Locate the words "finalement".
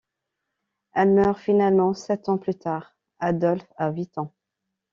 1.37-1.93